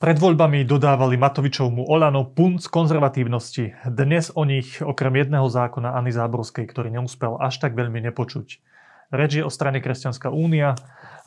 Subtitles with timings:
[0.00, 3.76] Pred voľbami dodávali Matovičovmu Olano punc konzervatívnosti.
[3.84, 8.64] Dnes o nich okrem jedného zákona Ani Záborskej, ktorý neúspel až tak veľmi nepočuť.
[9.12, 10.72] Reč je o strane Kresťanská únia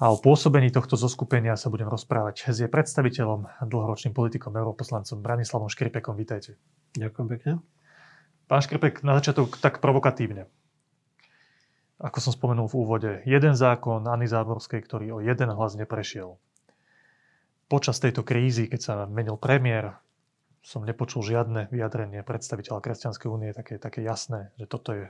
[0.02, 5.70] a o pôsobení tohto zoskupenia sa budem rozprávať s jej predstaviteľom, dlhoročným politikom, europoslancom Branislavom
[5.70, 6.18] Škripekom.
[6.18, 6.58] Vítajte.
[6.98, 7.52] Ďakujem pekne.
[8.50, 10.50] Pán Škripek, na začiatok tak provokatívne.
[12.02, 16.42] Ako som spomenul v úvode, jeden zákon Ani Záborskej, ktorý o jeden hlas neprešiel
[17.68, 19.98] počas tejto krízy, keď sa menil premiér,
[20.64, 25.06] som nepočul žiadne vyjadrenie predstaviteľa Kresťanskej únie také, také jasné, že toto je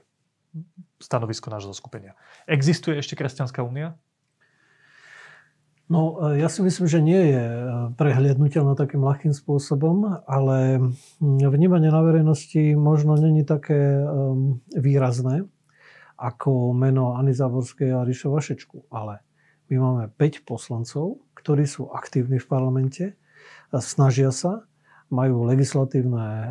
[0.97, 2.17] stanovisko nášho skupenia.
[2.49, 3.93] Existuje ešte Kresťanská únia?
[5.93, 7.65] No, e, ja si myslím, že nie je e,
[7.99, 10.79] prehliadnutelná takým ľahkým spôsobom, ale
[11.21, 15.45] vnímanie na verejnosti možno není také um, výrazné
[16.17, 18.87] ako meno Ani Záborskej a Ríša Vašečku.
[18.89, 19.19] Ale
[19.69, 23.05] my máme 5 poslancov, ktorí sú aktívni v parlamente,
[23.73, 24.67] snažia sa,
[25.13, 26.49] majú legislatívne e,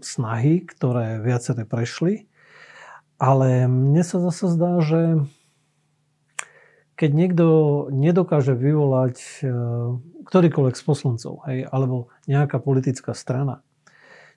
[0.00, 2.30] snahy, ktoré viaceré prešli,
[3.18, 5.20] ale mne sa zase zdá, že
[6.94, 7.46] keď niekto
[7.90, 9.50] nedokáže vyvolať e,
[10.28, 13.66] ktorýkoľvek z poslancov, hej, alebo nejaká politická strana,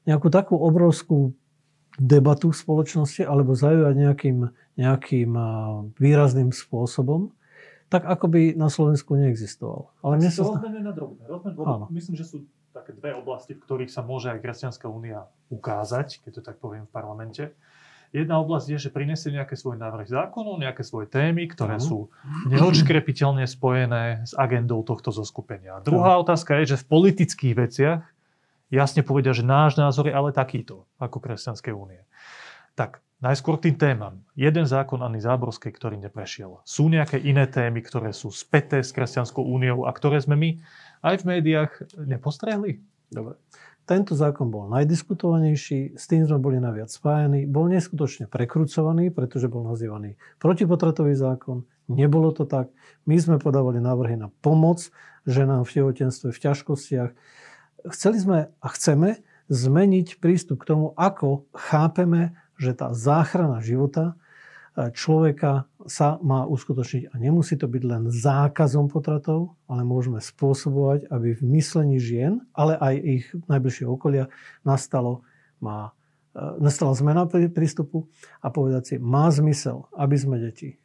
[0.09, 1.37] nejakú takú obrovskú
[2.01, 4.37] debatu v spoločnosti alebo zaujať nejakým,
[4.79, 5.45] nejakým e,
[6.01, 7.35] výrazným spôsobom,
[7.94, 9.94] tak ako by na Slovensku neexistoval.
[10.02, 10.41] Ale mne sa...
[10.41, 11.94] Rozmeňme na drobné.
[11.94, 16.31] Myslím, že sú také dve oblasti, v ktorých sa môže aj Kresťanská únia ukázať, keď
[16.33, 17.44] to tak poviem v parlamente.
[18.09, 22.14] Jedna oblasť je, že prinesie nejaké svoje návrhy zákonov, nejaké svoje témy, ktoré sú
[22.49, 25.81] neodškrepiteľne spojené s agendou tohto zoskupenia.
[25.86, 28.02] Druhá otázka je, že v politických veciach
[28.73, 32.02] jasne povedia, že náš názor je ale takýto, ako Kresťanskej únie.
[32.73, 34.19] Tak Najskôr tým témam.
[34.35, 36.59] Jeden zákon Anny Záborskej, ktorý neprešiel.
[36.67, 40.49] Sú nejaké iné témy, ktoré sú späté s Kresťanskou úniou a ktoré sme my
[41.08, 41.71] aj v médiách
[42.03, 42.83] nepostrehli?
[43.08, 43.39] Dobre.
[43.87, 49.64] Tento zákon bol najdiskutovanejší, s tým sme boli naviac spájani, bol neskutočne prekrucovaný, pretože bol
[49.71, 51.64] nazývaný protipotratový zákon.
[51.87, 52.75] Nebolo to tak.
[53.08, 54.92] My sme podávali návrhy na pomoc
[55.23, 57.11] ženám v tehotenstve, v ťažkostiach.
[57.87, 64.15] Chceli sme a chceme zmeniť prístup k tomu, ako chápeme že tá záchrana života
[64.79, 71.11] e, človeka sa má uskutočniť a nemusí to byť len zákazom potratov, ale môžeme spôsobovať,
[71.11, 74.31] aby v myslení žien, ale aj ich najbližšieho okolia
[74.63, 75.27] nastalo,
[75.59, 75.91] má,
[76.31, 78.07] e, nastala zmena prístupu
[78.39, 80.80] a povedať si, má zmysel, aby sme deti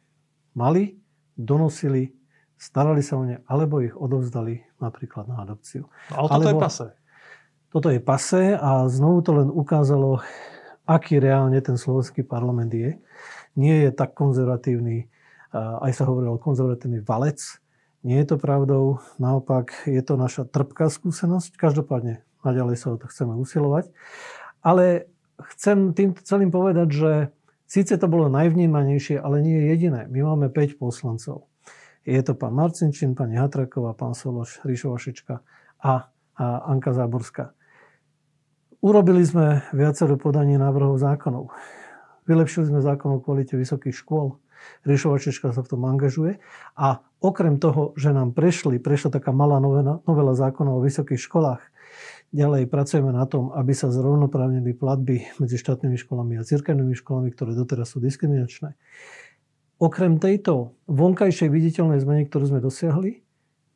[0.59, 0.99] mali,
[1.39, 2.11] donosili,
[2.59, 5.87] starali sa o ne, alebo ich odovzdali napríklad na adopciu.
[6.11, 6.87] Ale toto alebo, je pase.
[7.71, 10.19] Toto je pase a znovu to len ukázalo,
[10.89, 12.97] aký reálne ten slovenský parlament je.
[13.53, 15.05] Nie je tak konzervatívny,
[15.53, 17.37] aj sa hovorilo konzervatívny valec.
[18.01, 21.61] Nie je to pravdou, naopak je to naša trpká skúsenosť.
[21.61, 23.93] Každopádne naďalej sa o to chceme usilovať.
[24.65, 25.11] Ale
[25.53, 27.11] chcem tým celým povedať, že
[27.69, 30.01] síce to bolo najvnímanejšie, ale nie je jediné.
[30.09, 31.45] My máme 5 poslancov.
[32.07, 35.35] Je to pán Marcinčín, pani Hatraková, pán Sološ, Ríšovašička
[35.83, 37.53] a, a Anka Záborská.
[38.79, 41.51] Urobili sme viacero podaní návrhov zákonov.
[42.31, 44.39] Vylepšili sme zákon o kvalite vysokých škôl.
[44.87, 46.39] Riešovačečka sa v tom angažuje.
[46.79, 51.59] A okrem toho, že nám prešli, prešla taká malá novela, novela zákona o vysokých školách,
[52.31, 57.51] ďalej pracujeme na tom, aby sa zrovnoprávnili platby medzi štátnymi školami a cirkevnými školami, ktoré
[57.59, 58.79] doteraz sú diskriminačné.
[59.75, 63.27] Okrem tejto vonkajšej viditeľnej zmeny, ktorú sme dosiahli,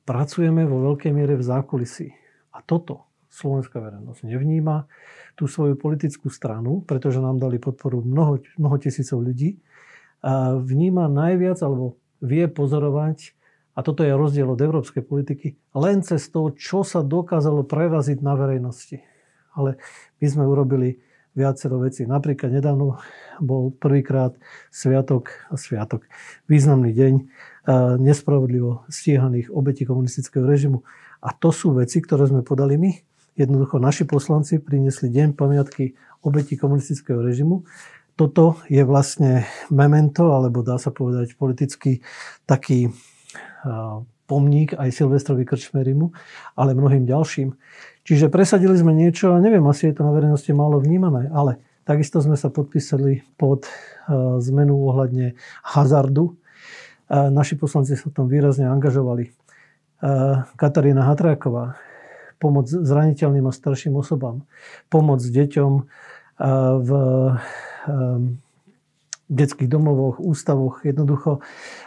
[0.08, 2.08] pracujeme vo veľkej miere v zákulisí.
[2.56, 4.86] A toto slovenská verejnosť nevníma
[5.34, 9.58] tú svoju politickú stranu, pretože nám dali podporu mnoho, mnoho tisícov ľudí,
[10.62, 13.34] vníma najviac alebo vie pozorovať,
[13.74, 18.38] a toto je rozdiel od európskej politiky, len cez to, čo sa dokázalo preraziť na
[18.38, 19.02] verejnosti.
[19.58, 19.82] Ale
[20.22, 21.02] my sme urobili
[21.34, 22.06] viacero vecí.
[22.06, 23.02] Napríklad nedávno
[23.42, 24.38] bol prvýkrát
[24.70, 26.06] sviatok, sviatok,
[26.46, 27.14] významný deň
[27.98, 30.86] nespravodlivo stíhaných obetí komunistického režimu.
[31.26, 32.94] A to sú veci, ktoré sme podali my.
[33.34, 37.66] Jednoducho naši poslanci priniesli deň pamiatky obeti komunistického režimu.
[38.14, 42.06] Toto je vlastne memento, alebo dá sa povedať politicky
[42.46, 42.94] taký
[44.30, 46.14] pomník aj Silvestrovi Krčmerimu,
[46.54, 47.58] ale mnohým ďalším.
[48.06, 51.58] Čiže presadili sme niečo, a neviem, asi je to na verejnosti málo vnímané, ale
[51.90, 53.66] takisto sme sa podpísali pod
[54.40, 55.34] zmenu ohľadne
[55.66, 56.38] hazardu.
[57.10, 59.34] Naši poslanci sa tam výrazne angažovali.
[60.60, 61.80] Katarína Hatráková,
[62.44, 64.44] pomoc zraniteľným a starším osobám,
[64.92, 65.72] pomoc deťom
[66.84, 66.90] v
[69.32, 70.84] detských domovoch, ústavoch.
[70.84, 71.40] Jednoducho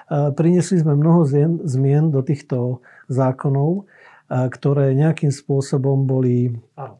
[0.09, 1.29] priniesli sme mnoho
[1.61, 2.81] zmien do týchto
[3.13, 3.85] zákonov
[4.29, 6.51] ktoré nejakým spôsobom boli...
[6.75, 6.99] Áno.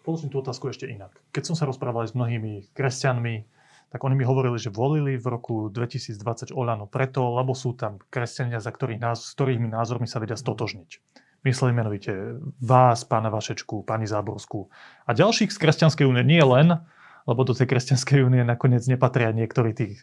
[0.00, 1.12] Položím tú otázku ešte inak.
[1.36, 3.44] Keď som sa rozprával s mnohými kresťanmi,
[3.92, 8.60] tak oni mi hovorili, že volili v roku 2020 Olano preto, lebo sú tam kresťania,
[8.64, 11.20] za ktorých, s ktorými názormi sa vedia stotožniť.
[11.46, 14.66] Mysleli menovite vás, pána Vašečku, pani Záborskú
[15.06, 16.26] a ďalších z kresťanskej únie.
[16.26, 16.82] Nie len,
[17.30, 19.98] lebo do tej kresťanskej únie nakoniec nepatria niektorí tí e,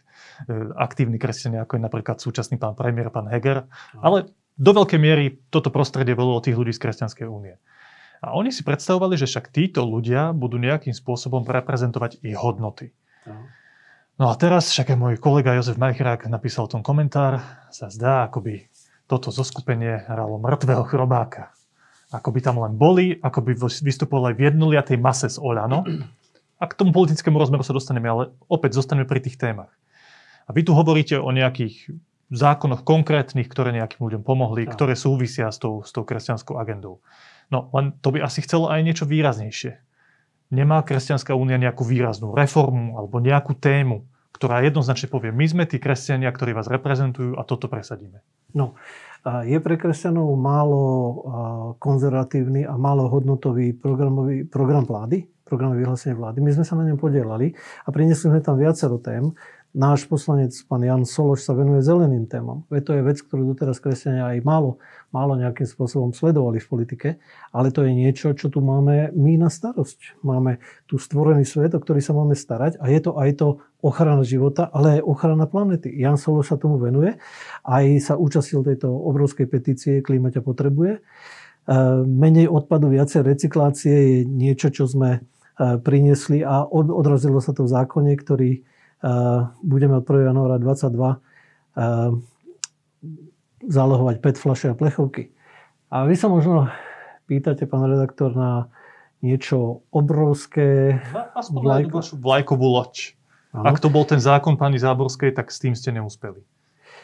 [0.80, 3.68] aktívni kresťania, ako je napríklad súčasný pán premiér, pán Heger,
[4.00, 7.60] ale do veľkej miery toto prostredie bolo od tých ľudí z kresťanskej únie.
[8.24, 12.96] A oni si predstavovali, že však títo ľudia budú nejakým spôsobom reprezentovať ich hodnoty.
[14.16, 18.40] No a teraz však aj môj kolega Jozef Majchrák napísal tom komentár, sa zdá, ako
[18.40, 18.64] by
[19.06, 21.54] toto zoskupenie hralo mŕtvého chrobáka.
[22.14, 25.82] Ako by tam len boli, ako by vystupovali v jednoliatej mase z Oľano.
[26.56, 29.74] A k tomu politickému rozmeru sa dostaneme, ale opäť zostaneme pri tých témach.
[30.46, 31.90] A vy tu hovoríte o nejakých
[32.30, 34.72] zákonoch konkrétnych, ktoré nejakým ľuďom pomohli, no.
[34.74, 37.02] ktoré súvisia s tou, s tou kresťanskou agendou.
[37.50, 39.78] No len to by asi chcelo aj niečo výraznejšie.
[40.50, 45.82] Nemá Kresťanská únia nejakú výraznú reformu alebo nejakú tému, ktorá jednoznačne povie, my sme tí
[45.82, 48.22] kresťania, ktorí vás reprezentujú a toto presadíme.
[48.56, 48.72] No,
[49.44, 50.82] je pre kresťanov málo
[51.76, 56.38] konzervatívny a málo hodnotový programový, program vlády, programové vyhlásenie vlády.
[56.42, 57.54] My sme sa na ňom podielali
[57.86, 59.30] a priniesli sme tam viacero tém
[59.76, 62.64] náš poslanec, pán Jan Sološ, sa venuje zeleným témam.
[62.72, 64.80] Veď to je vec, ktorú doteraz kresťania aj málo,
[65.12, 67.08] málo nejakým spôsobom sledovali v politike,
[67.52, 70.24] ale to je niečo, čo tu máme my na starosť.
[70.24, 73.48] Máme tu stvorený svet, o ktorý sa máme starať a je to aj to
[73.84, 75.92] ochrana života, ale aj ochrana planety.
[75.92, 77.20] Jan Sološ sa tomu venuje,
[77.68, 80.92] aj sa účastil tejto obrovskej petície Klíma ťa potrebuje.
[80.96, 81.00] E,
[82.08, 85.20] menej odpadu, viacej recyklácie je niečo, čo sme e,
[85.84, 88.64] priniesli a odrazilo sa to v zákone, ktorý
[89.62, 90.30] budeme od 1.
[90.30, 91.20] januára 22
[93.66, 95.32] zálohovať PET fľaše a plechovky.
[95.90, 96.70] A vy sa možno
[97.26, 98.70] pýtate, pán redaktor, na
[99.24, 101.00] niečo obrovské.
[101.34, 101.96] Aspoň vlajko...
[101.98, 103.16] vašu vlajkovú loď.
[103.56, 103.72] Ano.
[103.72, 106.44] Ak to bol ten zákon pani Záborskej, tak s tým ste neúspeli.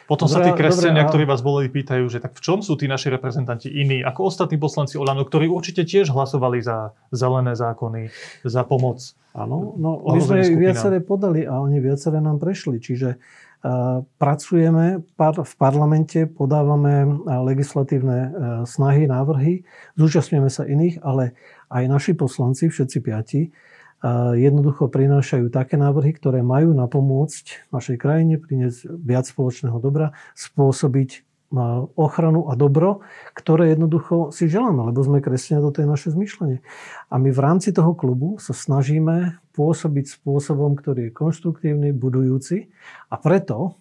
[0.03, 3.07] Potom sa tí kresťania, ktorí vás volili, pýtajú, že tak v čom sú tí naši
[3.07, 8.11] reprezentanti iní ako ostatní poslanci Olano, ktorí určite tiež hlasovali za zelené zákony,
[8.43, 8.99] za pomoc.
[9.33, 12.77] Áno, no my sme ich viaceré podali a oni viaceré nám prešli.
[12.77, 18.31] Čiže uh, pracujeme v parlamente, podávame legislatívne uh,
[18.69, 19.65] snahy, návrhy,
[19.97, 21.33] zúčastňujeme sa iných, ale
[21.73, 23.41] aj naši poslanci, všetci piati,
[24.35, 31.23] jednoducho prinášajú také návrhy, ktoré majú napomôcť našej krajine, priniesť viac spoločného dobra, spôsobiť
[31.93, 33.05] ochranu a dobro,
[33.37, 36.65] ktoré jednoducho si želáme, lebo sme kresťania, toto je naše zmyšľanie.
[37.13, 42.73] A my v rámci toho klubu sa snažíme pôsobiť spôsobom, ktorý je konštruktívny, budujúci
[43.09, 43.77] a preto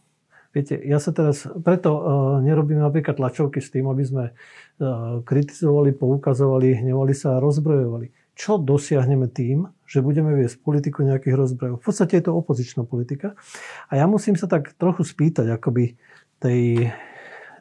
[0.52, 2.02] Viete, ja sa teraz, preto uh,
[2.44, 8.58] nerobíme napríklad tlačovky s tým, aby sme uh, kritizovali, poukazovali, hnevali sa a rozbrojovali čo
[8.58, 11.78] dosiahneme tým, že budeme viesť politiku nejakých rozbrojov.
[11.78, 13.38] V podstate je to opozičná politika.
[13.86, 15.94] A ja musím sa tak trochu spýtať, akoby
[16.42, 16.90] tej,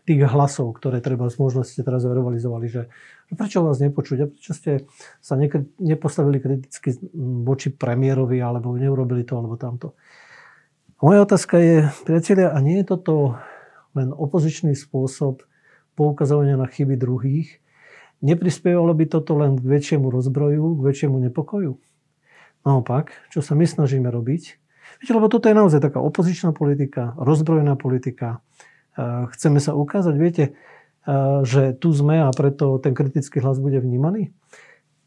[0.09, 2.89] tých hlasov, ktoré treba z možnosti teraz verbalizovali, že,
[3.29, 4.89] že prečo vás nepočuť a prečo ste
[5.21, 5.45] sa ne,
[5.77, 6.97] nepostavili kriticky
[7.45, 9.93] voči premiérovi alebo neurobili to alebo tamto.
[10.97, 13.37] Moja otázka je, priatelia, a nie je toto
[13.93, 15.45] len opozičný spôsob
[15.93, 17.61] poukazovania na chyby druhých,
[18.21, 21.73] Neprispievalo by toto len k väčšiemu rozbroju, k väčšiemu nepokoju?
[22.61, 24.43] Naopak, čo sa my snažíme robiť?
[25.01, 28.45] Viete, lebo toto je naozaj taká opozičná politika, rozbrojená politika.
[29.33, 30.53] Chceme sa ukázať, viete,
[31.41, 34.29] že tu sme a preto ten kritický hlas bude vnímaný.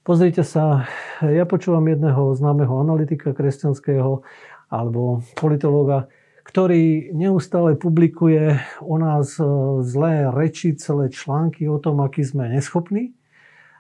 [0.03, 0.91] Pozrite sa,
[1.23, 4.27] ja počúvam jedného známeho analytika kresťanského
[4.67, 6.11] alebo politológa,
[6.45, 9.45] ktorý neustále publikuje o nás e,
[9.81, 13.17] zlé reči, celé články o tom, aký sme neschopní,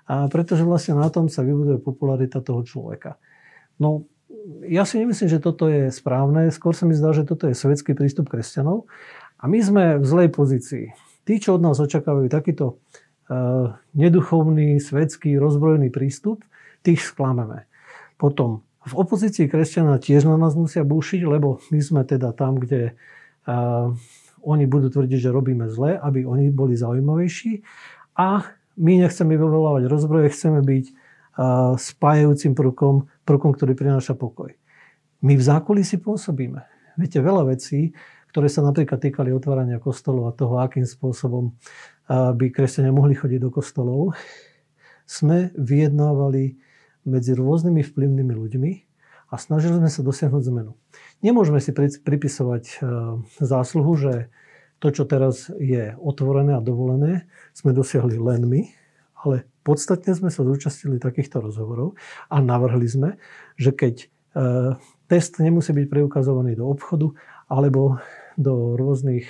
[0.05, 3.17] a pretože vlastne na tom sa vybuduje popularita toho človeka.
[3.81, 4.05] No,
[4.65, 6.53] ja si nemyslím, že toto je správne.
[6.53, 8.85] Skôr sa mi zdá, že toto je svetský prístup kresťanov.
[9.41, 10.93] A my sme v zlej pozícii.
[11.25, 16.45] Tí, čo od nás očakávajú takýto uh, neduchovný, svetský, rozbrojený prístup,
[16.85, 17.65] tých sklameme.
[18.21, 22.93] Potom v opozícii kresťania tiež na nás musia búšiť, lebo my sme teda tam, kde
[23.49, 23.91] uh,
[24.45, 27.65] oni budú tvrdiť, že robíme zle, aby oni boli zaujímavejší.
[28.21, 28.45] A
[28.77, 34.53] my nechceme vyvolávať rozbroje, chceme byť uh, spájajúcim prvkom, prvkom, ktorý prináša pokoj.
[35.25, 36.61] My v zákulisí pôsobíme.
[37.01, 37.97] Viete, veľa vecí,
[38.35, 41.55] ktoré sa napríklad týkali otvárania kostolov a toho, akým spôsobom
[42.11, 44.13] by kresťania mohli chodiť do kostolov,
[45.09, 46.59] sme vyjednávali
[47.05, 48.73] medzi rôznymi vplyvnými ľuďmi
[49.31, 50.73] a snažili sme sa dosiahnuť zmenu.
[51.25, 52.77] Nemôžeme si pripisovať e,
[53.41, 54.29] zásluhu, že
[54.83, 57.25] to, čo teraz je otvorené a dovolené,
[57.57, 58.63] sme dosiahli len my,
[59.25, 61.97] ale podstatne sme sa zúčastnili takýchto rozhovorov
[62.29, 63.11] a navrhli sme,
[63.57, 64.07] že keď e,
[65.09, 67.17] test nemusí byť preukazovaný do obchodu
[67.49, 67.97] alebo
[68.35, 69.27] do rôznych,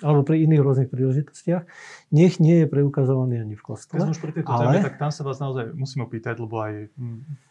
[0.00, 1.68] alebo pri iných rôznych príležitostiach,
[2.12, 4.00] nech nie je preukazovaný ani v kostole.
[4.00, 4.62] Keď sme už pri tejto ale...
[4.64, 6.88] téme, tak tam sa vás naozaj musím opýtať, lebo aj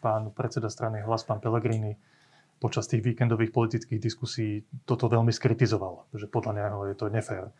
[0.02, 1.98] pán predseda strany Hlas, pán Pellegrini,
[2.62, 7.50] počas tých víkendových politických diskusí toto veľmi skritizoval, že podľa neho je to nefér,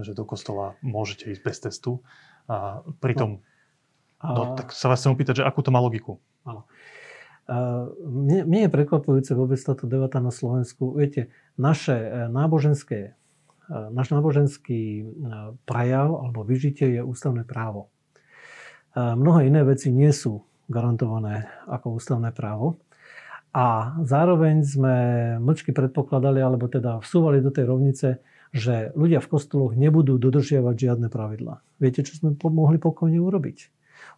[0.00, 2.00] že do kostola môžete ísť bez testu.
[2.48, 3.44] A pritom,
[4.20, 4.32] no, a...
[4.32, 6.16] no, tak sa vás chcem opýtať, že akú to má logiku?
[6.48, 6.64] Áno.
[8.06, 10.94] Mne, mne je prekvapujúce vôbec táto debata na Slovensku.
[10.94, 13.12] Viete, naše e, náboženské, e,
[13.90, 15.04] náš náboženský e,
[15.66, 17.90] prejav alebo vyžitie je ústavné právo.
[18.90, 22.82] Mnohé iné veci nie sú garantované ako ústavné právo.
[23.54, 24.96] A zároveň sme
[25.38, 28.18] mlčky predpokladali, alebo teda vsúvali do tej rovnice,
[28.50, 31.62] že ľudia v kostoloch nebudú dodržiavať žiadne pravidlá.
[31.78, 33.70] Viete, čo sme mohli pokojne urobiť?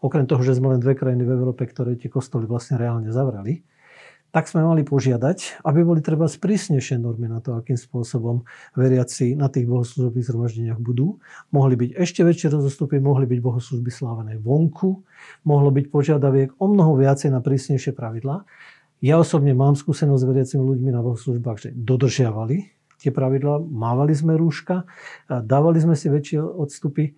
[0.02, 3.62] Okrem toho, že sme len dve krajiny v Európe, ktoré tie kostoly vlastne reálne zavrali,
[4.32, 9.52] tak sme mali požiadať, aby boli treba sprísnejšie normy na to, akým spôsobom veriaci na
[9.52, 11.20] tých bohoslúžobných zhromaždeniach budú.
[11.52, 15.04] Mohli byť ešte väčšie rozostupy, mohli byť bohoslúžby slávené vonku,
[15.44, 18.48] mohlo byť požiadaviek o mnoho viacej na prísnejšie pravidlá.
[19.04, 24.38] Ja osobne mám skúsenosť s veriacimi ľuďmi na bohoslužbách, že dodržiavali tie pravidlá, mávali sme
[24.38, 24.86] rúška,
[25.28, 27.12] dávali sme si väčšie odstupy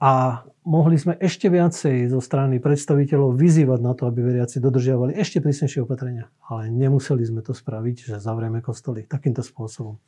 [0.00, 5.44] a mohli sme ešte viacej zo strany predstaviteľov vyzývať na to, aby veriaci dodržiavali ešte
[5.44, 6.32] prísnejšie opatrenia.
[6.48, 10.00] Ale nemuseli sme to spraviť, že zavrieme kostoly takýmto spôsobom.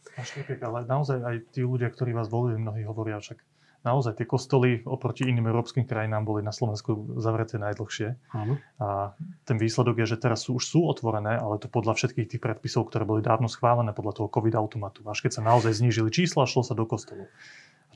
[0.64, 3.44] Ale naozaj aj tí ľudia, ktorí vás volili, mnohí hovoria však
[3.82, 8.14] naozaj tie kostoly oproti iným európskym krajinám boli na Slovensku zavreté najdlhšie.
[8.32, 8.56] Áno.
[8.78, 12.42] A ten výsledok je, že teraz sú, už sú otvorené, ale to podľa všetkých tých
[12.42, 15.02] predpisov, ktoré boli dávno schválené podľa toho COVID automatu.
[15.04, 17.26] Až keď sa naozaj znížili čísla, šlo sa do kostolu.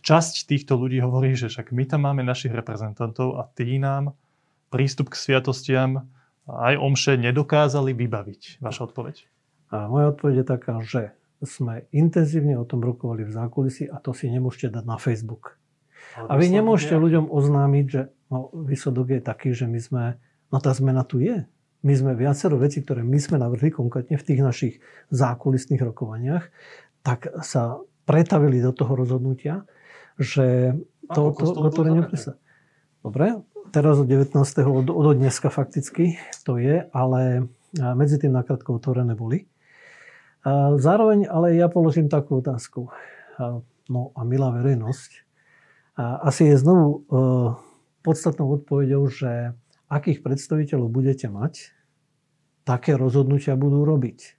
[0.03, 4.17] Časť týchto ľudí hovorí, že však my tam máme našich reprezentantov a tí nám
[4.69, 6.09] prístup k sviatostiam
[6.47, 8.63] aj omše nedokázali vybaviť.
[8.63, 9.27] Vaša odpoveď?
[9.75, 11.03] A moja odpoveď je taká, že
[11.43, 15.59] sme intenzívne o tom rokovali v zákulisí a to si nemôžete dať na Facebook.
[16.17, 20.05] A vy nemôžete ľuďom oznámiť, že no, výsledok je taký, že my sme,
[20.49, 21.45] no tá zmena tu je.
[21.85, 24.75] My sme viacero vecí, ktoré my sme navrhli konkrétne v tých našich
[25.13, 26.49] zákulisných rokovaniach,
[27.05, 29.69] tak sa pretavili do toho rozhodnutia,
[30.17, 30.77] že
[31.13, 32.33] to, to, to, to nepresa.
[33.05, 34.35] Dobre, teraz od 19.
[34.67, 37.47] od, od dneska fakticky to je, ale
[37.77, 39.47] medzi tým nakrátko otvorené boli.
[40.79, 42.91] Zároveň ale ja položím takú otázku.
[43.87, 45.27] No a milá verejnosť,
[45.99, 46.99] asi je znovu e,
[48.05, 49.57] podstatnou odpovedou, že
[49.89, 51.73] akých predstaviteľov budete mať,
[52.69, 54.37] také rozhodnutia budú robiť.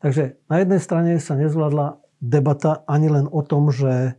[0.00, 4.16] Takže na jednej strane sa nezvládla debata ani len o tom, že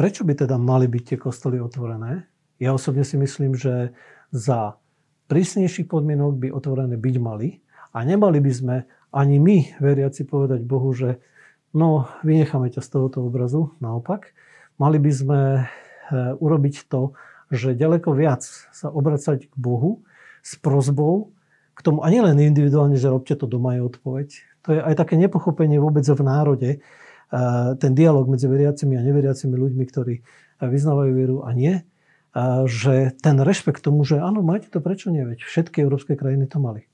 [0.00, 2.24] prečo by teda mali byť tie kostoly otvorené.
[2.56, 3.92] Ja osobne si myslím, že
[4.32, 4.80] za
[5.28, 7.60] prísnejších podmienok by otvorené byť mali
[7.92, 8.76] a nemali by sme
[9.12, 11.20] ani my, veriaci, povedať Bohu, že
[11.76, 14.32] no, vynecháme ťa z tohoto obrazu, naopak.
[14.80, 15.64] Mali by sme eh,
[16.40, 17.12] urobiť to,
[17.52, 18.40] že ďaleko viac
[18.72, 20.00] sa obracať k Bohu
[20.40, 21.36] s prozbou
[21.76, 24.28] k tomu, a nielen individuálne, že robte to doma je odpoveď.
[24.64, 26.70] To je aj také nepochopenie vôbec v národe,
[27.78, 30.14] ten dialog medzi veriacimi a neveriacimi ľuďmi, ktorí
[30.60, 31.86] vyznávajú vieru a nie,
[32.66, 36.58] že ten rešpekt tomu, že áno, máte to, prečo nie, veď všetky európske krajiny to
[36.62, 36.86] mali.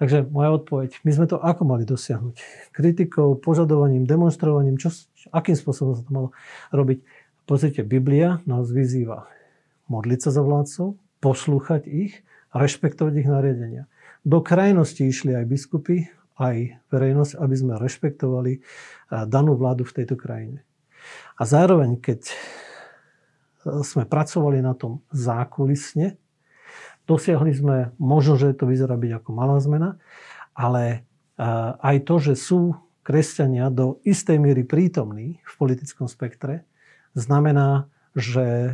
[0.00, 2.36] Takže moja odpoveď, my sme to ako mali dosiahnuť?
[2.72, 4.90] Kritikou, požadovaním, demonstrovaním, čo,
[5.30, 6.28] akým spôsobom sa to malo
[6.72, 7.04] robiť?
[7.44, 9.28] Pozrite, Biblia nás vyzýva
[9.92, 12.24] modliť sa za vládcov, poslúchať ich
[12.56, 13.84] rešpektovať ich nariadenia.
[14.24, 16.08] Do krajnosti išli aj biskupy,
[16.38, 18.62] aj verejnosť, aby sme rešpektovali eh,
[19.26, 20.64] danú vládu v tejto krajine.
[21.36, 22.34] A zároveň, keď eh,
[23.82, 26.16] sme pracovali na tom zákulisne,
[27.04, 30.00] dosiahli sme, možno, že to vyzerá byť ako malá zmena,
[30.56, 36.62] ale eh, aj to, že sú kresťania do istej miery prítomní v politickom spektre,
[37.18, 38.72] znamená, že e,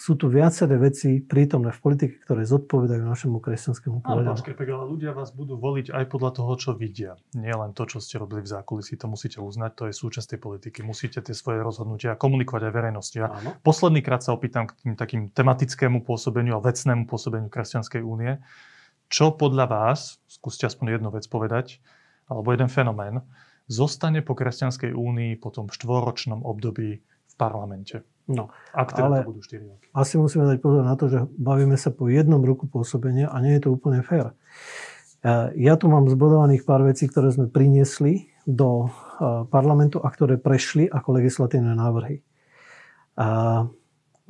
[0.00, 4.32] sú tu viaceré veci prítomné v politike, ktoré zodpovedajú našemu kresťanskému pohľadu.
[4.32, 7.20] Áno, pán ale ľudia vás budú voliť aj podľa toho, čo vidia.
[7.36, 10.40] Nie len to, čo ste robili v zákulisí, to musíte uznať, to je súčasť tej
[10.40, 10.80] politiky.
[10.80, 13.18] Musíte tie svoje rozhodnutia komunikovať aj verejnosti.
[13.20, 13.28] A
[13.60, 18.40] posledný krát sa opýtam k tým takým tematickému pôsobeniu a vecnému pôsobeniu Kresťanskej únie.
[19.12, 21.84] Čo podľa vás, skúste aspoň jednu vec povedať,
[22.24, 23.20] alebo jeden fenomén,
[23.68, 27.04] zostane po Kresťanskej únii po tom štvoročnom období
[27.40, 28.04] parlamente.
[28.30, 29.86] No, Ak teda ale to budú 4 roky.
[29.90, 33.58] Asi musíme dať pozor na to, že bavíme sa po jednom roku pôsobenia a nie
[33.58, 34.30] je to úplne fér.
[34.30, 34.34] E,
[35.58, 38.88] ja tu mám zbudovaných pár vecí, ktoré sme priniesli do e,
[39.50, 42.22] parlamentu a ktoré prešli ako legislatívne návrhy.
[43.18, 43.66] A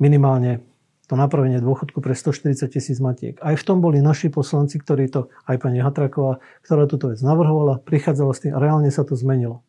[0.01, 0.65] minimálne
[1.05, 3.37] to napravenie dôchodku pre 140 tisíc matiek.
[3.43, 7.83] Aj v tom boli naši poslanci, ktorí to, aj pani Hatraková, ktorá túto vec navrhovala,
[7.83, 9.61] prichádzala s tým a reálne sa to zmenilo.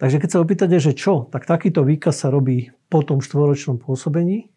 [0.00, 4.48] Takže keď sa opýtate, že čo, tak takýto výkaz sa robí po tom štvoročnom pôsobení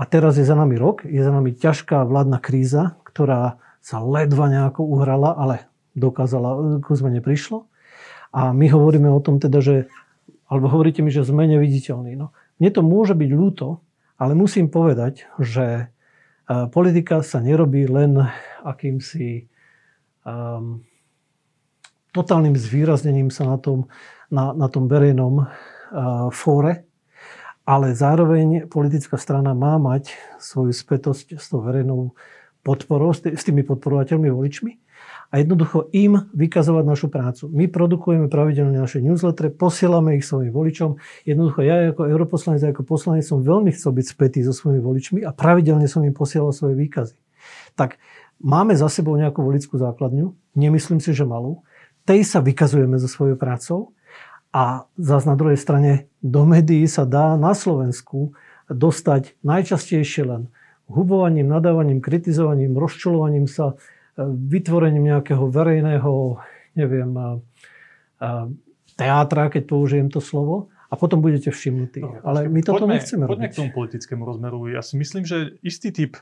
[0.00, 4.48] a teraz je za nami rok, je za nami ťažká vládna kríza, ktorá sa ledva
[4.48, 7.68] nejako uhrala, ale dokázala, ku zmene prišlo.
[8.32, 9.92] A my hovoríme o tom teda, že,
[10.48, 12.16] alebo hovoríte mi, že sme neviditeľní.
[12.16, 13.84] No, mne to môže byť ľúto,
[14.16, 15.84] ale musím povedať, že e,
[16.72, 18.16] politika sa nerobí len
[18.64, 19.48] akýmsi
[20.24, 20.84] um,
[22.10, 23.86] totálnym zvýraznením sa na tom,
[24.28, 25.46] na, na tom verejnom uh,
[26.34, 26.86] fóre,
[27.66, 32.16] ale zároveň politická strana má mať svoju spätosť s tou verejnou
[32.66, 34.72] podporou, s tými podporovateľmi, voličmi
[35.30, 37.46] a jednoducho im vykazovať našu prácu.
[37.54, 40.98] My produkujeme pravidelne naše newslettere, posielame ich svojim voličom.
[41.22, 45.30] Jednoducho ja ako europoslanec, ako poslanec som veľmi chcel byť spätý so svojimi voličmi a
[45.30, 47.14] pravidelne som im posielal svoje výkazy.
[47.78, 48.02] Tak
[48.42, 51.62] máme za sebou nejakú volickú základňu, nemyslím si, že malú.
[52.10, 53.94] Tej sa vykazujeme so svojou prácou
[54.50, 58.34] a zase na druhej strane do médií sa dá na Slovensku
[58.66, 60.50] dostať najčastejšie len
[60.90, 63.78] hubovaním, nadávaním, kritizovaním, rozčulovaním sa,
[64.26, 66.42] vytvorením nejakého verejného,
[66.74, 67.14] neviem,
[68.98, 72.02] teátra, keď použijem to slovo, a potom budete všimnutí.
[72.02, 73.54] No, Ale my toto poďme, nechceme poďme robiť.
[73.54, 74.66] k tomu politickému rozmeru.
[74.66, 76.18] Ja si myslím, že istý typ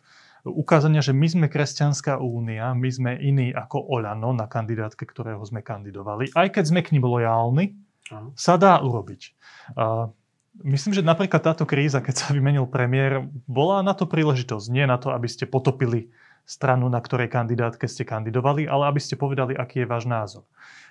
[0.48, 5.60] ukázania, že my sme kresťanská únia, my sme iní ako Olano na kandidátke, ktorého sme
[5.60, 7.76] kandidovali, aj keď sme k ním lojálni,
[8.34, 9.36] sa dá urobiť.
[9.76, 10.08] Uh,
[10.64, 14.66] myslím, že napríklad táto kríza, keď sa vymenil premiér, bola na to príležitosť.
[14.72, 16.08] Nie na to, aby ste potopili
[16.48, 20.48] stranu, na ktorej kandidátke ste kandidovali, ale aby ste povedali, aký je váš názor.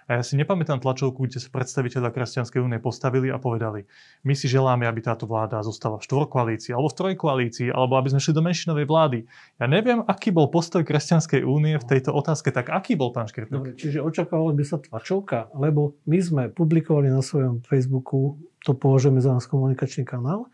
[0.07, 3.83] A ja si nepamätám tlačovku, kde sa predstaviteľa Kresťanskej únie postavili a povedali,
[4.23, 8.23] my si želáme, aby táto vláda zostala v štvorkoalícii alebo v trojkoalícii, alebo aby sme
[8.23, 9.19] šli do menšinovej vlády.
[9.59, 13.51] Ja neviem, aký bol postoj Kresťanskej únie v tejto otázke, tak aký bol pán Škripek?
[13.51, 19.19] Dobre, čiže očakávali by sa tlačovka, lebo my sme publikovali na svojom Facebooku, to považujeme
[19.19, 20.47] za nás komunikačný kanál,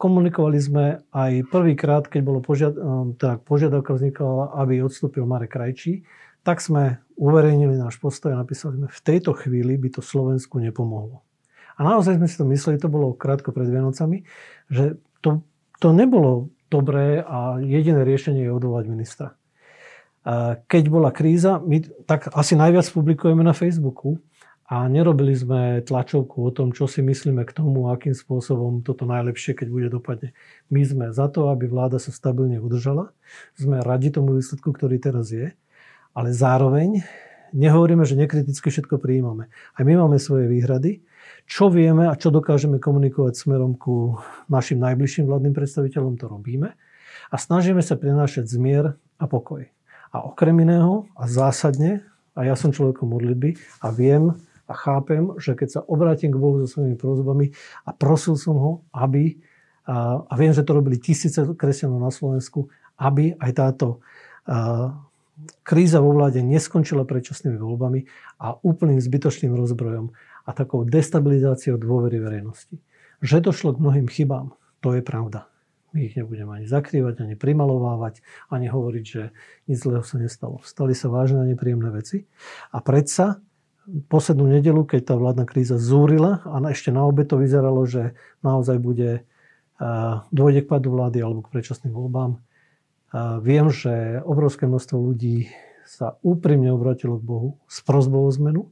[0.00, 6.08] Komunikovali sme aj prvýkrát, keď bolo požiad, e, teda požiadavka vznikla, aby odstúpil Marek Krajčí,
[6.40, 11.20] tak sme uverejnili náš postoj a napísali sme, v tejto chvíli by to Slovensku nepomohlo.
[11.76, 14.24] A naozaj sme si to mysleli, to bolo krátko pred Vianocami,
[14.72, 15.44] že to,
[15.76, 19.28] to nebolo dobré a jediné riešenie je odvolať ministra.
[20.64, 24.20] Keď bola kríza, my tak asi najviac publikujeme na Facebooku,
[24.70, 29.58] a nerobili sme tlačovku o tom, čo si myslíme k tomu, akým spôsobom toto najlepšie,
[29.58, 30.30] keď bude dopadne.
[30.70, 33.10] My sme za to, aby vláda sa stabilne udržala.
[33.58, 35.50] Sme radi tomu výsledku, ktorý teraz je.
[36.14, 37.02] Ale zároveň
[37.50, 39.50] nehovoríme, že nekriticky všetko prijímame.
[39.74, 41.02] Aj my máme svoje výhrady.
[41.50, 46.78] Čo vieme a čo dokážeme komunikovať smerom ku našim najbližším vládnym predstaviteľom, to robíme.
[47.26, 49.66] A snažíme sa prinášať zmier a pokoj.
[50.14, 52.06] A okrem iného a zásadne,
[52.38, 54.38] a ja som človekom modlitby a viem,
[54.70, 57.50] a chápem, že keď sa obrátim k Bohu so svojimi prozbami
[57.82, 59.42] a prosil som ho, aby,
[59.90, 63.98] a, viem, že to robili tisíce kresťanov na Slovensku, aby aj táto
[65.64, 68.00] kríza vo vláde neskončila predčasnými voľbami
[68.40, 70.12] a úplným zbytočným rozbrojom
[70.44, 72.76] a takou destabilizáciou dôvery verejnosti.
[73.24, 75.48] Že došlo k mnohým chybám, to je pravda.
[75.90, 79.34] My ich nebudeme ani zakrývať, ani primalovávať, ani hovoriť, že
[79.66, 80.62] nič zlého sa nestalo.
[80.62, 82.30] Stali sa vážne a nepríjemné veci.
[82.70, 83.42] A predsa
[84.06, 88.14] poslednú nedelu, keď tá vládna kríza zúrila a ešte na obe to vyzeralo, že
[88.44, 89.24] naozaj bude
[90.30, 92.38] dôjde k padu vlády alebo k predčasným voľbám.
[93.40, 95.50] Viem, že obrovské množstvo ľudí
[95.88, 98.70] sa úprimne obratilo k Bohu s prozbou o zmenu.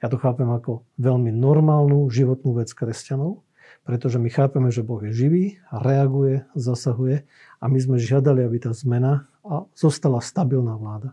[0.00, 3.44] Ja to chápem ako veľmi normálnu životnú vec kresťanov,
[3.84, 7.28] pretože my chápeme, že Boh je živý, reaguje, zasahuje
[7.60, 9.28] a my sme žiadali, aby tá zmena
[9.76, 11.12] zostala stabilná vláda.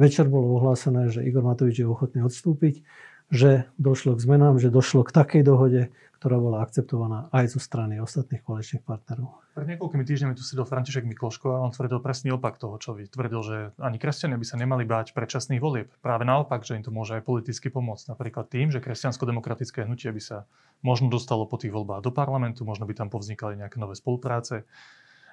[0.00, 2.80] Večer bolo ohlásené, že Igor Matovič je ochotný odstúpiť,
[3.28, 8.00] že došlo k zmenám, že došlo k takej dohode, ktorá bola akceptovaná aj zo strany
[8.00, 9.36] ostatných koaličných partnerov.
[9.52, 13.12] Pred niekoľkými týždňami tu sedel František Mikloško a on tvrdil presný opak toho, čo vy.
[13.12, 15.92] Tvrdil, že ani kresťania by sa nemali báť predčasných volieb.
[16.00, 18.08] Práve naopak, že im to môže aj politicky pomôcť.
[18.08, 20.48] Napríklad tým, že kresťansko-demokratické hnutie by sa
[20.80, 24.64] možno dostalo po tých voľbách do parlamentu, možno by tam povznikali nejaké nové spolupráce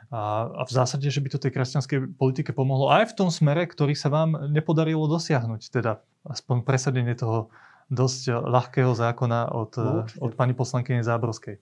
[0.08, 3.68] a, a v zásade, že by to tej kresťanskej politike pomohlo aj v tom smere,
[3.68, 5.62] ktorý sa vám nepodarilo dosiahnuť.
[5.68, 7.52] Teda aspoň presadenie toho
[7.92, 11.60] dosť ľahkého zákona od, no, od pani poslankyne Záborskej.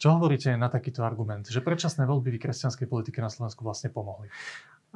[0.00, 4.32] Čo hovoríte na takýto argument, že predčasné voľby v kresťanskej politike na Slovensku vlastne pomohli?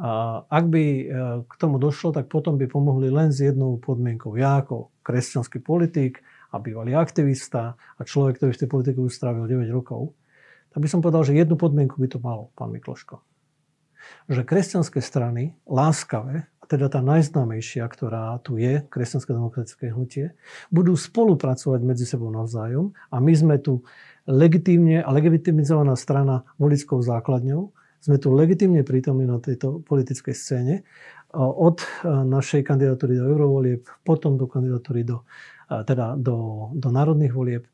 [0.00, 1.04] A ak by e,
[1.44, 4.34] k tomu došlo, tak potom by pomohli len s jednou podmienkou.
[4.34, 9.44] Ja ako kresťanský politik a bývalý aktivista a človek, ktorý v tej politike už strávil
[9.44, 10.16] 9 rokov,
[10.74, 13.22] tak by som povedal, že jednu podmienku by to malo, pán Mikloško.
[14.26, 20.34] Že kresťanské strany, láskavé, a teda tá najznámejšia, ktorá tu je, kresťanské demokratické hnutie,
[20.72, 23.84] budú spolupracovať medzi sebou navzájom a my sme tu
[24.24, 30.74] legitímne a legitimizovaná strana volickou základňou, sme tu legitimne prítomní na tejto politickej scéne
[31.36, 35.24] od našej kandidatúry do eurovolieb, potom do kandidatúry do,
[35.68, 37.64] teda do, do národných volieb.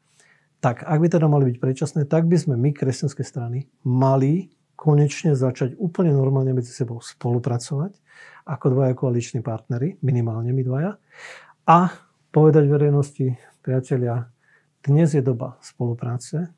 [0.60, 5.32] Tak ak by teda mali byť predčasné, tak by sme my, kresťanské strany, mali konečne
[5.36, 7.96] začať úplne normálne medzi sebou spolupracovať
[8.48, 10.92] ako dvaja koaliční partnery, minimálne my dvaja,
[11.68, 11.92] a
[12.32, 14.32] povedať verejnosti, priatelia,
[14.80, 16.48] dnes je doba spolupráce.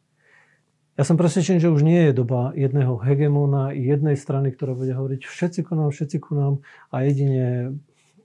[0.94, 5.26] Ja som presvedčený, že už nie je doba jedného hegemona jednej strany, ktorá bude hovoriť
[5.26, 6.52] všetci ku nám, všetci ku nám
[6.94, 7.74] a jedine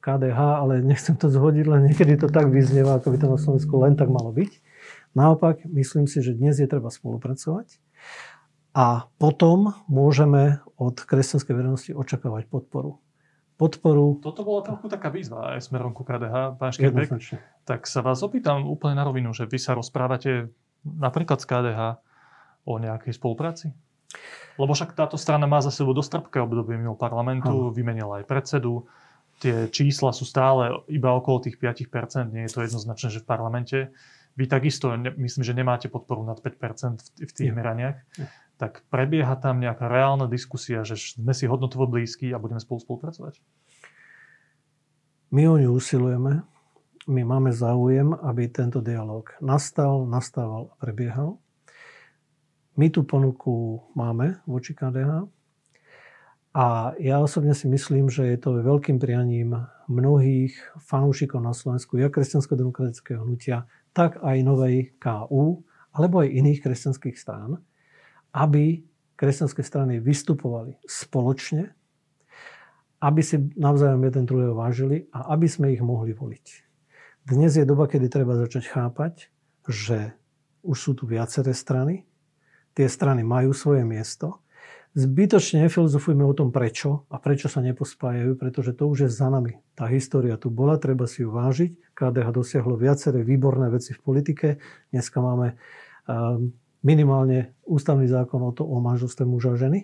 [0.04, 3.74] KDH, ale nechcem to zhodiť, len niekedy to tak vyznieva, ako by to na Slovensku
[3.82, 4.52] len tak malo byť.
[5.18, 7.82] Naopak, myslím si, že dnes je treba spolupracovať
[8.78, 13.02] a potom môžeme od kresťanskej verejnosti očakávať podporu
[13.58, 14.22] podporu.
[14.22, 17.10] Toto bola trochu taká výzva aj smerom ku KDH, pán Škerbek.
[17.66, 20.54] Tak sa vás opýtam úplne na rovinu, že vy sa rozprávate
[20.86, 21.98] napríklad s KDH
[22.70, 23.74] o nejakej spolupráci?
[24.62, 27.74] Lebo však táto strana má za sebou dosť trpké obdobie mimo parlamentu, ano.
[27.74, 28.86] vymenila aj predsedu.
[29.42, 33.78] Tie čísla sú stále iba okolo tých 5%, nie je to jednoznačné, že v parlamente.
[34.38, 37.98] Vy takisto, myslím, že nemáte podporu nad 5% v tých meraniach.
[38.62, 43.42] Tak prebieha tam nejaká reálna diskusia, že sme si hodnotovo blízki a budeme spolu spolupracovať?
[45.34, 46.46] My o ňu usilujeme.
[47.08, 51.42] My máme záujem, aby tento dialog nastal, nastával a prebiehal.
[52.78, 55.26] My tú ponuku máme voči KDH
[56.58, 62.18] a ja osobne si myslím, že je to veľkým prianím mnohých fanúšikov na Slovensku, jak
[62.18, 65.62] kresťansko-demokratického hnutia, tak aj novej KU,
[65.94, 67.62] alebo aj iných kresťanských strán,
[68.34, 68.82] aby
[69.14, 71.78] kresťanské strany vystupovali spoločne,
[73.06, 76.46] aby si navzájom jeden druhého vážili a aby sme ich mohli voliť.
[77.22, 79.30] Dnes je doba, kedy treba začať chápať,
[79.70, 80.18] že
[80.66, 82.10] už sú tu viaceré strany,
[82.74, 84.42] tie strany majú svoje miesto.
[84.96, 89.60] Zbytočne nefilozofujme o tom prečo a prečo sa nepospájajú, pretože to už je za nami.
[89.76, 91.94] Tá história tu bola, treba si ju vážiť.
[91.94, 94.48] KDH dosiahlo viaceré výborné veci v politike.
[94.90, 95.54] Dneska máme
[96.08, 99.80] um, minimálne ústavný zákon o to o manželstve muža a ženy.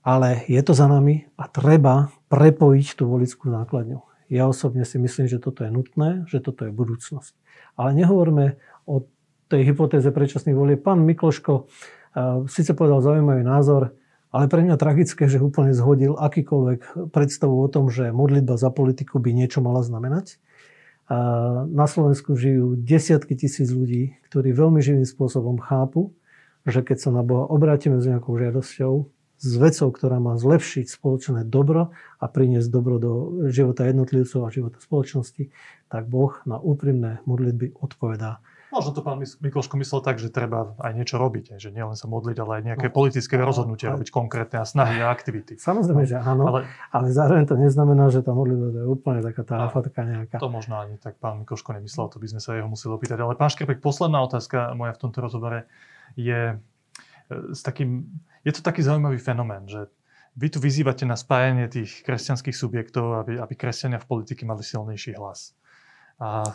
[0.00, 4.00] Ale je to za nami a treba prepojiť tú volickú základňu.
[4.32, 7.34] Ja osobne si myslím, že toto je nutné, že toto je budúcnosť.
[7.76, 8.56] Ale nehovorme
[8.88, 9.04] o
[9.50, 10.78] tej hypotéze predčasných volie.
[10.78, 11.66] Pán Mikloško
[12.14, 13.94] uh, síce povedal zaujímavý názor,
[14.30, 19.18] ale pre mňa tragické, že úplne zhodil akýkoľvek predstavu o tom, že modlitba za politiku
[19.18, 20.38] by niečo mala znamenať.
[21.66, 26.14] Na Slovensku žijú desiatky tisíc ľudí, ktorí veľmi živým spôsobom chápu,
[26.62, 31.48] že keď sa na Boha obrátime s nejakou žiadosťou, s vecou, ktorá má zlepšiť spoločné
[31.50, 31.90] dobro
[32.22, 33.12] a priniesť dobro do
[33.50, 35.50] života jednotlivcov a života spoločnosti,
[35.90, 38.38] tak Boh na úprimné modlitby odpovedá
[38.70, 42.36] Možno to pán Mikloško myslel tak, že treba aj niečo robiť, že nielen sa modliť,
[42.38, 45.58] ale aj nejaké no, politické rozhodnutia ale, robiť konkrétne a snahy a aktivity.
[45.58, 49.66] Samozrejme, že áno, ale, ale zároveň to neznamená, že tá modlitba je úplne taká tá
[49.66, 50.38] afatka nejaká.
[50.38, 53.18] To možno ani tak pán Mikloško nemyslel, to by sme sa jeho museli opýtať.
[53.18, 55.66] Ale pán Škrpek, posledná otázka moja v tomto rozhovore
[56.14, 58.06] je, e, s takým,
[58.46, 59.90] je to taký zaujímavý fenomén, že
[60.38, 65.18] vy tu vyzývate na spájanie tých kresťanských subjektov, aby, aby kresťania v politike mali silnejší
[65.18, 65.58] hlas.
[66.22, 66.46] A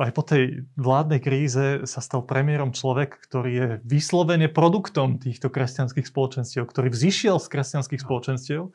[0.00, 6.08] aj po tej vládnej kríze sa stal premiérom človek, ktorý je vyslovene produktom týchto kresťanských
[6.08, 8.72] spoločenstiev, ktorý vzýšiel z kresťanských spoločenstiev,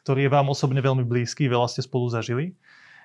[0.00, 2.56] ktorý je vám osobne veľmi blízky, veľa ste spolu zažili.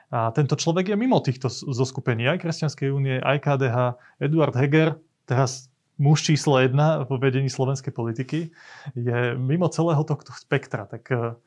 [0.10, 3.78] A tento človek je mimo týchto zoskupení, aj Kresťanskej únie, aj KDH.
[4.18, 4.98] Eduard Heger,
[5.30, 5.70] teraz
[6.02, 8.50] muž číslo jedna vo vedení slovenskej politiky,
[8.98, 10.90] je mimo celého tohto spektra.
[10.90, 11.38] Tak eh,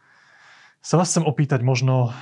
[0.79, 2.15] sa vás chcem opýtať možno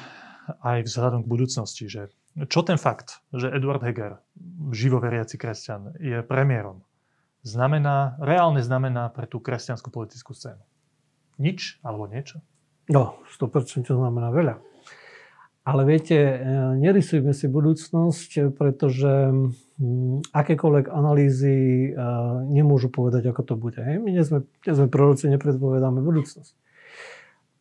[0.64, 2.08] aj vzhľadom k budúcnosti, že
[2.46, 4.22] čo ten fakt, že Eduard Heger,
[4.70, 6.86] živoveriaci kresťan, je premiérom,
[7.42, 10.62] znamená, reálne znamená pre tú kresťanskú politickú scénu?
[11.40, 12.40] Nič alebo niečo?
[12.88, 14.60] No, 100% znamená veľa.
[15.60, 16.36] Ale viete, e,
[16.80, 22.00] nerysujme si budúcnosť, pretože mm, akékoľvek analýzy e,
[22.48, 23.76] nemôžu povedať, ako to bude.
[23.76, 26.56] My nie sme, nie sme proroci, nepredpovedáme budúcnosť.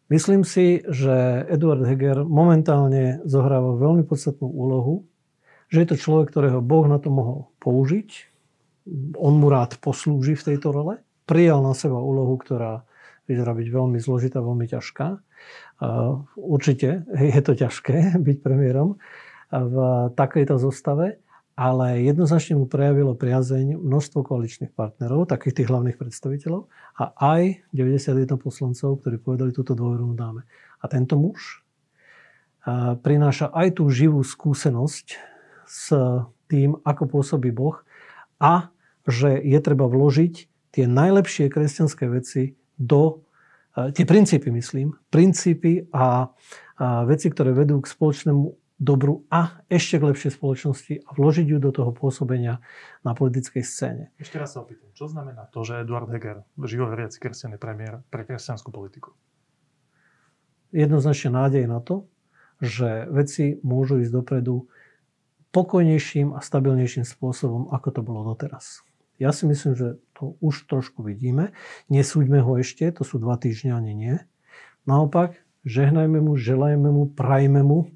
[0.10, 5.06] Myslím si, že Eduard Heger momentálne zohráva veľmi podstatnú úlohu,
[5.70, 8.10] že je to človek, ktorého Boh na to mohol použiť.
[9.22, 10.98] On mu rád poslúži v tejto role.
[11.30, 12.90] Prijal na seba úlohu, ktorá
[13.30, 15.08] vyzerá byť veľmi zložitá, veľmi ťažká.
[16.34, 18.98] Určite je to ťažké byť premiérom
[19.54, 19.76] v
[20.18, 21.22] takejto zostave,
[21.60, 28.40] ale jednoznačne mu prejavilo priazeň množstvo koaličných partnerov, takých tých hlavných predstaviteľov a aj 91
[28.40, 30.48] poslancov, ktorí povedali, túto dôveru dáme.
[30.80, 31.68] A tento muž
[33.04, 35.20] prináša aj tú živú skúsenosť
[35.68, 35.92] s
[36.48, 37.76] tým, ako pôsobí Boh
[38.40, 38.72] a
[39.04, 40.34] že je treba vložiť
[40.72, 43.28] tie najlepšie kresťanské veci do,
[43.76, 46.32] tie princípy myslím, princípy a,
[46.80, 51.58] a veci, ktoré vedú k spoločnému dobru a ešte k lepšej spoločnosti a vložiť ju
[51.60, 52.64] do toho pôsobenia
[53.04, 54.16] na politickej scéne.
[54.16, 58.72] Ešte raz sa opýtam, čo znamená to, že Eduard Heger, živoveriaci kresťaný premiér pre kresťanskú
[58.72, 59.12] politiku?
[60.72, 62.08] Jednoznačne nádej na to,
[62.64, 64.72] že veci môžu ísť dopredu
[65.52, 68.86] pokojnejším a stabilnejším spôsobom, ako to bolo doteraz.
[69.20, 71.52] Ja si myslím, že to už trošku vidíme.
[71.92, 74.16] Nesúďme ho ešte, to sú dva týždňa, ani nie.
[74.88, 75.36] Naopak,
[75.68, 77.92] žehnajme mu, želajme mu, prajme mu,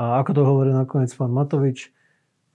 [0.00, 1.92] a ako to hovorí nakoniec pán Matovič,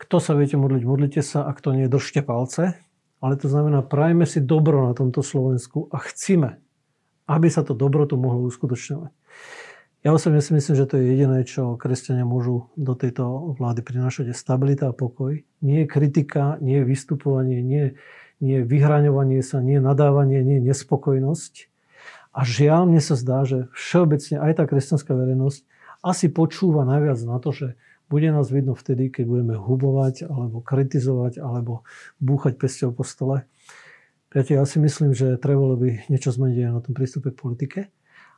[0.01, 2.73] kto sa viete modliť, modlite sa, a kto nie, držte palce.
[3.21, 6.57] Ale to znamená, prajme si dobro na tomto Slovensku a chcíme,
[7.29, 9.13] aby sa to dobro tu mohlo uskutočňovať.
[10.01, 14.33] Ja osobne si myslím, že to je jediné, čo kresťania môžu do tejto vlády prinášať,
[14.33, 15.41] je stabilita a pokoj.
[15.61, 17.97] Nie kritika, nie vystupovanie, nie,
[18.41, 21.69] nie vyhraňovanie sa, nie nadávanie, nie nespokojnosť.
[22.33, 25.74] A žiaľ, mne sa zdá, že všeobecne aj tá kresťanská verejnosť
[26.05, 27.67] asi počúva najviac na to, že
[28.05, 31.81] bude nás vidno vtedy, keď budeme hubovať, alebo kritizovať, alebo
[32.21, 33.49] búchať pesťou po stole.
[34.29, 37.79] Priateľ, ja si myslím, že trebalo by niečo zmeniť aj na tom prístupe k politike.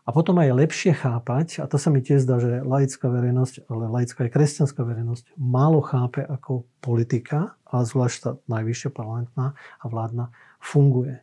[0.08, 3.92] A potom aj lepšie chápať, a to sa mi tiež zdá, že laická verejnosť, ale
[3.92, 10.32] laická aj kresťanská verejnosť málo chápe, ako politika, a zvlášť tá najvyššia parlamentná a vládna,
[10.64, 11.20] funguje.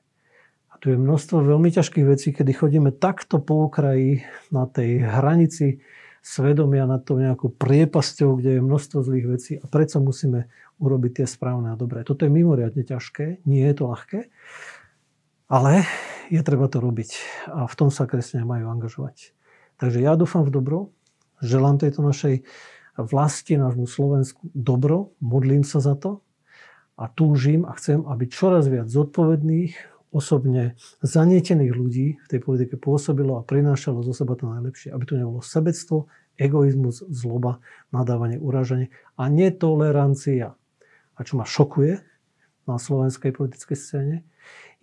[0.69, 4.21] A tu je množstvo veľmi ťažkých vecí, kedy chodíme takto po okraji
[4.53, 5.81] na tej hranici
[6.25, 10.49] svedomia nad tou nejakou priepasťou, kde je množstvo zlých vecí a predsa musíme
[10.81, 12.01] urobiť tie správne a dobré.
[12.01, 14.33] Toto je mimoriadne ťažké, nie je to ľahké,
[15.53, 15.85] ale
[16.33, 17.21] je treba to robiť
[17.53, 19.37] a v tom sa kresťania majú angažovať.
[19.77, 20.79] Takže ja dúfam v dobro,
[21.45, 22.41] želám tejto našej
[22.97, 26.25] vlasti, nášmu Slovensku dobro, modlím sa za to
[26.97, 29.77] a túžim a chcem, aby čoraz viac zodpovedných,
[30.15, 34.95] osobne zanietených ľudí v tej politike pôsobilo a prinášalo zo seba to najlepšie.
[34.95, 36.07] Aby tu nebolo sebectvo,
[36.39, 37.59] egoizmus, zloba,
[37.91, 40.55] nadávanie, uraženie a netolerancia.
[41.15, 41.99] A čo ma šokuje
[42.71, 44.17] na slovenskej politickej scéne,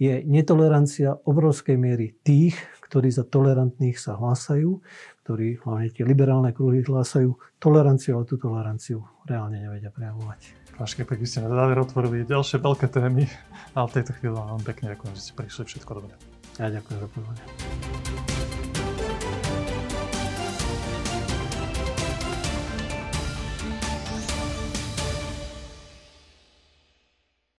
[0.01, 2.57] je netolerancia obrovskej miery tých,
[2.89, 4.81] ktorí za tolerantných sa hlásajú,
[5.21, 10.57] ktorí hlavne tie liberálne kruhy hlásajú toleranciu, ale tú toleranciu reálne nevedia prejavovať.
[10.81, 13.29] Škripek, vy ste na záver otvorili ďalšie veľké témy,
[13.77, 15.61] ale v tejto chvíli vám pekne ďakujem, že ste prišli.
[15.69, 16.17] Všetko dobré.
[16.57, 17.90] Ja ďakujem za pozvanie.